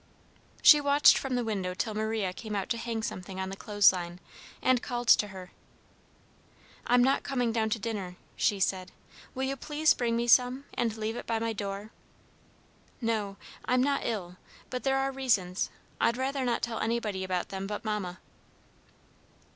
[0.63, 4.19] She watched from the window till Maria came out to hang something on the clothesline,
[4.59, 5.51] and called to her.
[6.87, 8.91] "I'm not coming down to dinner," she said.
[9.35, 11.91] "Will you please bring me some, and leave it by my door?
[12.99, 14.37] No, I'm not ill,
[14.71, 15.69] but there are reasons.
[15.99, 18.17] I'd rather not tell anybody about them but Mamma."